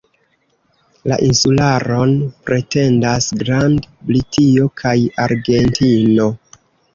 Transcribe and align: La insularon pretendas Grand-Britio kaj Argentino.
La 1.11 1.17
insularon 1.25 2.13
pretendas 2.47 3.27
Grand-Britio 3.43 4.67
kaj 4.83 4.95
Argentino. 5.27 6.29